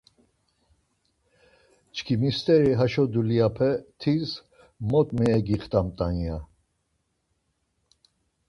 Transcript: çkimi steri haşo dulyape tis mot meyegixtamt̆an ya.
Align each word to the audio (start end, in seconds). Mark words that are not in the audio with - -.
çkimi 1.95 2.31
steri 2.37 2.71
haşo 2.79 3.03
dulyape 3.13 3.71
tis 3.99 4.29
mot 4.89 5.07
meyegixtamt̆an 5.17 6.13
ya. 6.25 6.37